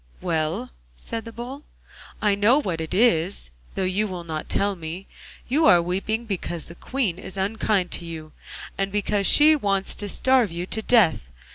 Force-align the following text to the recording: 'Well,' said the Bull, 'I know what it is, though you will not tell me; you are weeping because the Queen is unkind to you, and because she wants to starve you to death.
'Well,' 0.19 0.71
said 0.97 1.25
the 1.25 1.31
Bull, 1.31 1.63
'I 2.23 2.33
know 2.33 2.57
what 2.59 2.81
it 2.81 2.91
is, 2.91 3.51
though 3.75 3.83
you 3.83 4.07
will 4.07 4.23
not 4.23 4.49
tell 4.49 4.75
me; 4.75 5.05
you 5.47 5.67
are 5.67 5.79
weeping 5.79 6.25
because 6.25 6.69
the 6.69 6.73
Queen 6.73 7.19
is 7.19 7.37
unkind 7.37 7.91
to 7.91 8.05
you, 8.05 8.31
and 8.79 8.91
because 8.91 9.27
she 9.27 9.55
wants 9.55 9.93
to 9.93 10.09
starve 10.09 10.49
you 10.51 10.65
to 10.65 10.81
death. 10.81 11.31